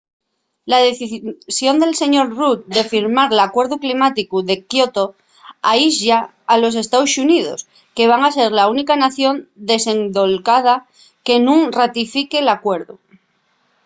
la 0.65 0.79
decisión 0.79 1.75
del 1.81 1.93
sr. 2.01 2.27
rudd 2.39 2.59
de 2.75 2.83
firmar 2.93 3.29
l’alcuerdu 3.33 3.75
climáticu 3.83 4.37
de 4.49 4.55
kyoto 4.69 5.05
aislla 5.71 6.19
a 6.53 6.55
los 6.61 6.73
estaos 6.83 7.11
xuníos 7.15 7.59
que 7.95 8.09
van 8.11 8.23
ser 8.37 8.49
la 8.59 8.65
única 8.73 8.93
nación 9.05 9.35
desendolcada 9.71 10.75
que 11.25 11.35
nun 11.45 11.59
ratifique 11.79 12.37
l’alcuerdu 12.45 12.93